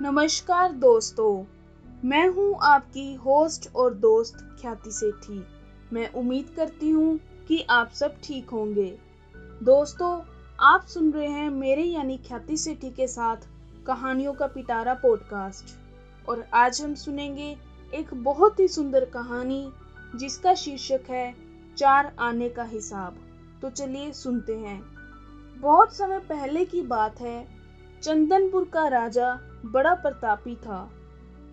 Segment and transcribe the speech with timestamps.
[0.00, 1.44] नमस्कार दोस्तों,
[2.04, 5.40] मैं हूँ आपकी होस्ट और दोस्त ख्याति सेठी।
[5.92, 7.18] मैं उम्मीद करती हूँ
[7.48, 8.98] कि आप सब ठीक होंगे।
[9.62, 10.20] दोस्तों,
[10.60, 13.48] आप सुन रहे हैं मेरे यानी ख्याति सेठी के साथ
[13.86, 17.56] कहानियों का पिटारा पॉडकास्ट और आज हम सुनेंगे
[17.94, 19.68] एक बहुत ही सुंदर कहानी,
[20.16, 21.34] जिसका शीर्षक है
[21.76, 23.16] चार आने का हिसाब।
[23.62, 24.80] तो चलिए सुनते हैं।
[25.60, 27.46] बहुत समय पहले की बात है,
[28.02, 30.88] चंदनपुर का राजा बड़ा प्रतापी था।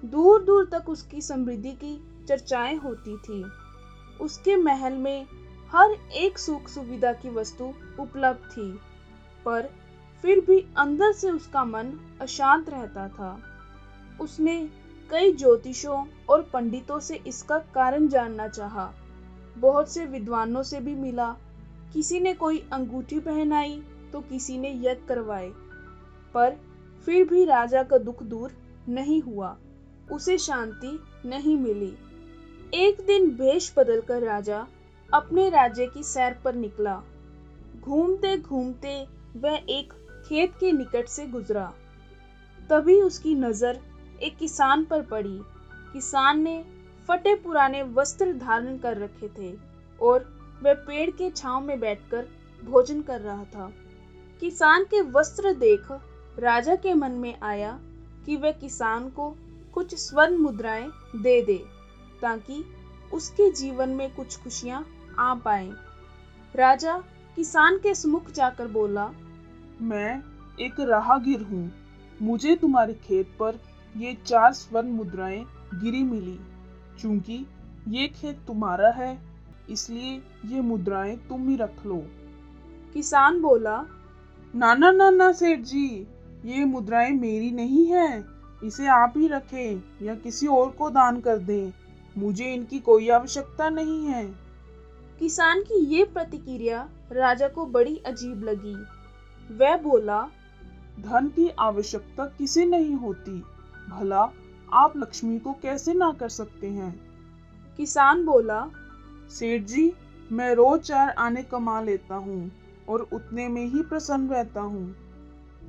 [0.04, 1.96] दूर दूर तक उसकी समृद्धि की
[2.28, 3.44] चर्चाएँ होती थी।
[4.22, 5.26] उसके महल में
[5.72, 8.72] हर एक सुख सुविधा की वस्तु उपलब्ध थी,
[9.46, 9.70] पर
[10.24, 13.38] फिर भी अंदर से उसका मन अशांत रहता था।
[14.22, 14.58] उसने
[15.12, 18.92] कई ज्योतिषों और पंडितों से इसका कारण जानना चाहा।
[19.58, 21.30] बहुत से विद्वानों से भी मिला,
[21.94, 23.82] किसी ने कोई अंगूठी पहनाई
[24.14, 25.50] तो किसी ने यज्ञ करवाए,
[26.34, 26.56] पर
[27.06, 28.52] फिर भी राजा का दुख दूर
[28.90, 29.56] नहीं हुआ।
[30.12, 31.94] उसे शांति नहीं मिली।
[32.74, 34.66] एक दिन भेष बदलकर राजा
[35.10, 37.02] अपने राज्य की सैर पर निकला।
[37.82, 38.96] घूमते घूमते
[39.38, 39.94] वह एक
[40.28, 41.72] खेत के निकट से गुजरा।
[42.70, 43.80] तभी उसकी नज़र
[44.24, 45.40] एक किसान पर पड़ी।
[45.94, 46.64] किसान ने
[47.10, 49.54] फटे पुराने वस्त्र धारण कर रखे थे
[50.00, 50.26] और
[50.64, 52.28] वह पेड़ के छांव में बैठकर
[52.64, 53.72] भोजन कर रहा था।
[54.42, 55.92] किसान के वस्त्र देख
[56.40, 57.72] राजा के मन में आया
[58.26, 59.30] कि वह किसान को
[59.74, 61.58] कुछ स्वर्ण मुद्राएँ दे दे
[62.22, 62.64] ताकि
[63.12, 64.86] उसके जीवन में कुछ खुशियाँ
[65.20, 65.70] आ पाए।
[66.56, 66.98] राजा
[67.38, 69.10] किसान के सम्मुख जाकर बोला
[69.82, 70.22] मैं
[70.60, 71.72] एक राहगीर हूँ।
[72.20, 73.60] मुझे तुम्हारे खेत पर
[73.96, 76.40] ये चार स्वर्ण मुद्राएँ गिरी मिली
[77.00, 77.46] चूँकि
[77.90, 79.18] ये खेत तुम्हारा है
[79.70, 81.98] इसलिए ये मुद्राएँ तुम ही रख लो।
[82.96, 83.78] किसान बोला
[84.54, 85.88] ना ना ना ना सेठ जी
[86.46, 88.26] ये मुद्राएँ मेरी नहीं है।
[88.64, 91.74] इसे आप ही रखें या किसी और को दान कर दें।
[92.18, 94.26] मुझे इनकी कोई आवश्यकता नहीं है।
[95.20, 98.76] किसान की ये प्रतिक्रिया राजा को बड़ी अजीब लगी।
[99.56, 100.22] वह बोला
[101.00, 103.44] धन की आवश्यकता किसे नहीं होती?
[103.90, 104.30] भला
[104.74, 106.92] आप लक्ष्मी को कैसे ना कर सकते हैं?
[107.78, 108.66] किसान बोला
[109.30, 109.94] सेठ जी
[110.32, 112.52] मैं रोज चार आने कमा लेता हूँ
[112.90, 114.96] और उतने में ही प्रसन्न रहता हूँ।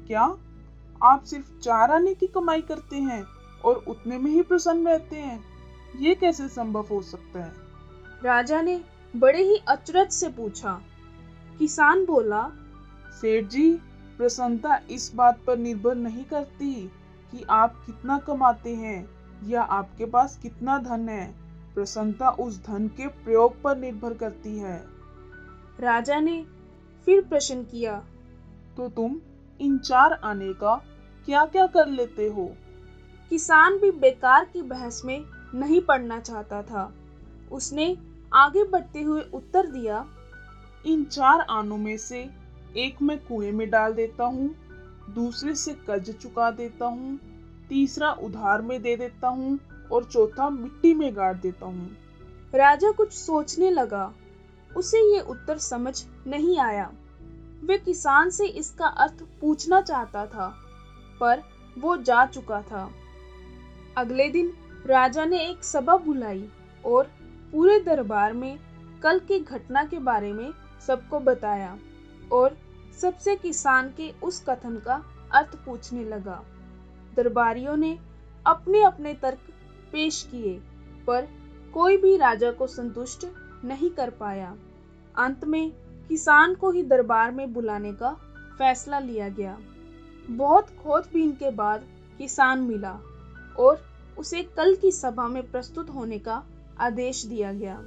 [0.06, 0.36] क्या
[1.02, 3.24] आप सिर्फ़ चार आने की कमाई करते हैं
[3.64, 5.44] और उतने में ही प्रसन्न रहते हैं।
[5.98, 7.52] ये कैसे संभव हो सकता है?
[8.24, 8.80] राजा ने
[9.14, 10.80] बड़े ही अचरज से पूछा।
[11.58, 12.48] किसान बोला
[13.20, 13.72] सेठ जी
[14.18, 16.74] प्रसन्नता इस बात पर निर्भर नहीं करती
[17.32, 19.08] कि आप कितना कमाते हैं
[19.48, 21.34] या आपके पास कितना धन है।
[21.74, 24.76] प्रसन्नता उस धन के प्रयोग पर निर्भर करती है।
[25.80, 26.44] राजा ने
[27.06, 28.02] फिर प्रश्न किया
[28.76, 29.16] तो तुम
[29.60, 30.74] इन चार आने का
[31.26, 32.56] क्या क्या कर लेते हो?
[33.30, 36.92] किसान भी बेकार की बहस में नहीं पड़ना चाहता था।
[37.52, 37.96] उसने
[38.32, 40.06] आगे बढ़ते हुए उत्तर दिया
[40.86, 42.30] इन चार आनों में से
[42.76, 44.54] एक मैं कुएँ में डाल देता हूँ,
[45.10, 47.18] दूसरे से कर्ज चुका देता हूँ,
[47.68, 49.58] तीसरा उधार में दे देता हूँ
[49.92, 51.90] और चौथा मिट्टी में गाड़ देता हूँ।
[52.54, 54.12] राजा कुछ सोचने लगा।
[54.76, 56.92] उसे ये उत्तर समझ नहीं आया।
[57.64, 60.48] वे किसान से इसका अर्थ पूछना चाहता था,
[61.20, 61.42] पर
[61.76, 62.90] वो जा चुका था।
[63.96, 64.52] अगले दिन
[64.86, 66.48] राजा ने एक सभा बुलाई
[66.84, 67.10] और
[67.52, 68.58] पूरे दरबार में
[69.02, 70.52] कल की घटना के बारे में
[70.86, 71.76] सबको बताया
[72.32, 72.56] और
[73.00, 76.42] सबसे किसान के उस कथन का अर्थ पूछने लगा।
[77.16, 77.98] दरबारियों ने
[78.46, 79.38] अपने अपने तर्क
[79.92, 80.54] पेश किए,
[81.06, 81.28] पर
[81.74, 83.26] कोई भी राजा को संतुष्ट
[83.64, 84.54] नहीं कर पाया।
[85.16, 85.72] अंत में
[86.08, 88.10] किसान को ही दरबार में बुलाने का
[88.58, 89.56] फैसला लिया गया।
[90.28, 91.84] बहुत खोजबीन के बाद
[92.18, 92.98] किसान मिला
[93.58, 93.82] और
[94.18, 96.42] उसे कल की सभा में प्रस्तुत होने का
[96.80, 97.78] आदेश दिया गया।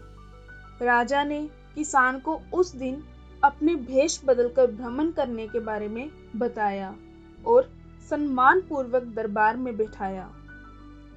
[0.82, 3.04] राजा ने किसान को उस दिन
[3.44, 6.96] अपने भेष बदलकर भ्रमण करने के बारे में बताया
[7.46, 7.70] और
[8.10, 10.30] सम्मान पूर्वक दरबार में बैठाया।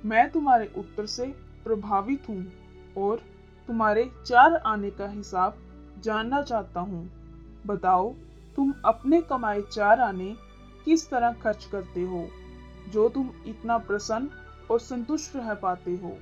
[0.05, 1.27] मैं तुम्हारे उत्तर से
[1.65, 2.47] प्रभावित हूँ
[2.99, 3.23] और
[3.69, 5.57] तुम्हारे चार आने का हिसाब
[6.03, 7.09] जानना चाहता हूँ।
[7.67, 8.13] बताओ
[8.59, 10.35] तुम अपने कमाए चार आने
[10.85, 12.27] किस तरह खर्च करते हो
[12.89, 14.31] जो तुम इतना प्रसन्न
[14.71, 16.17] और संतुष्ट रह पाते हो?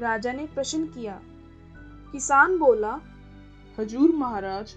[0.00, 1.20] राजा ने प्रश्न किया।
[2.12, 2.98] किसान बोला
[3.78, 4.74] हजूर महाराज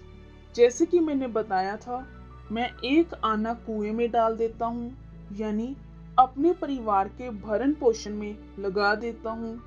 [0.54, 2.04] जैसे कि मैंने बताया था
[2.52, 4.92] मैं एक आना कुएँ में डाल देता हूँ
[5.30, 5.74] यानी
[6.18, 9.58] अपने परिवार के भरण पोषण में लगा देता हूँ।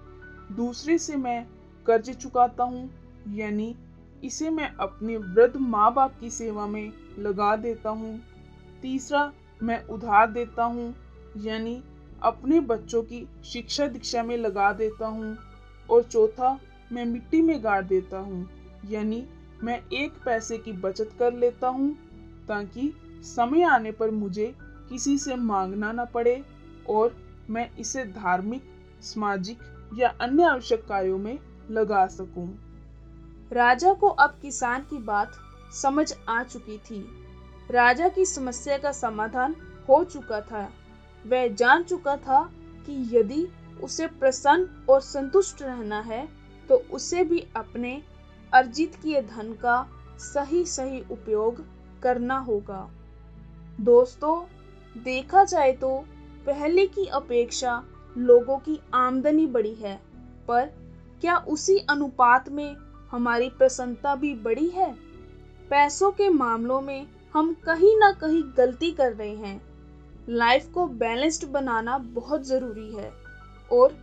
[0.52, 1.46] दूसरे से मैं
[1.86, 2.90] कर्ज चुकाता हूँ
[3.34, 3.76] यानी
[4.24, 8.20] इसे मैं अपने वृद्ध माँ बाप की सेवा में लगा देता हूँ
[8.82, 9.32] तीसरा,
[9.64, 10.94] मैं उधार देता हूँ,
[11.38, 11.82] यानी
[12.22, 15.38] अपने बच्चों की शिक्षा दीक्षा में लगा देता हूँ
[15.90, 16.60] और चौथा,
[16.92, 18.48] मैं मिट्टी में गाड़ देता हूँ,
[18.90, 19.24] यानी
[19.64, 21.94] मैं एक पैसे की बचत कर लेता हूँ,
[22.48, 22.92] ताकि
[23.26, 24.54] समय आने पर मुझे
[24.90, 26.44] किसी से मांगना न पड़े
[26.90, 27.16] और
[27.50, 28.64] मैं इसे धार्मिक,
[29.04, 29.60] सामाजिक
[29.98, 31.38] या अन्य आवश्यक कार्यों में
[31.72, 32.48] लगा सकूँ।
[33.52, 35.34] राजा को अब किसान की बात
[35.74, 37.00] समझ आ चुकी थी।
[37.70, 39.56] राजा की समस्या का समाधान
[39.90, 40.70] हो चुका था।
[41.26, 42.42] वह जान चुका था
[42.88, 43.48] कि यदि
[43.84, 46.28] उसे प्रसन्न और संतुष्ट रहना है
[46.70, 48.02] तो उसे भी अपने
[48.52, 49.86] अर्जित किए धन का
[50.22, 51.64] सही सही उपयोग
[52.04, 52.88] करना होगा।
[53.80, 54.42] दोस्तों,
[54.96, 55.98] देखा जाए तो
[56.46, 57.82] पहले की अपेक्षा
[58.16, 59.96] लोगों की आमदनी बढ़ी है,
[60.48, 60.66] पर
[61.22, 62.76] क्या उसी अनुपात में
[63.14, 64.92] हमारी प्रसन्नता भी बड़ी है।
[65.72, 67.06] पैसों के मामलों में
[67.36, 69.62] हम कहीं ना कहीं गलती कर रहे हैं।
[70.30, 73.12] लाइफ को बैलेंस्ड बनाना बहुत ज़रूरी है
[73.72, 73.96] और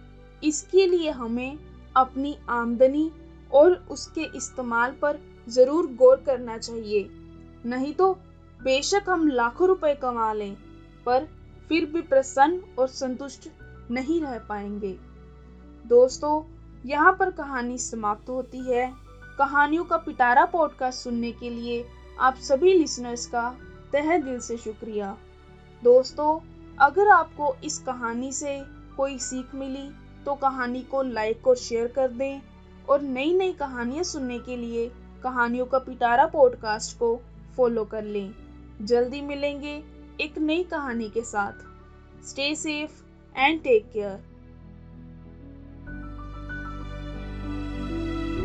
[0.42, 1.58] इसके लिए हमें
[1.96, 3.10] अपनी आमदनी
[3.50, 5.18] और उसके इस्तेमाल पर
[5.48, 7.08] ज़रूर गौर करना चाहिए।
[7.66, 8.12] नहीं तो
[8.60, 10.54] बेशक हम लाखों रुपए कमा लें,
[11.06, 11.28] पर
[11.70, 13.48] फिर भी प्रसन्न और संतुष्ट
[13.90, 14.96] नहीं रह पाएँगे।
[15.84, 16.40] दोस्तों
[16.86, 18.92] यहाँ पर कहानी समाप्त होती है।
[19.38, 21.84] कहानियों का पिटारा पॉडकास्ट सुनने के लिए
[22.20, 23.48] आप सभी लिसनर्स का
[23.92, 25.16] तह दिल से शुक्रिया।
[25.82, 26.38] दोस्तों,
[26.78, 28.60] अगर आपको इस कहानी से
[28.96, 29.90] कोई सीख मिली
[30.24, 32.40] तो कहानी को लाइक और शेयर कर दें
[32.88, 34.90] और नई नई कहानियाँ सुनने के लिए
[35.22, 37.20] कहानियों का पिटारा पॉडकास्ट को
[37.56, 38.34] फॉलो कर लें।
[38.82, 39.82] जल्दी मिलेंगे
[40.20, 43.02] एक नई कहानी के साथ। Stay safe
[43.36, 44.29] and take care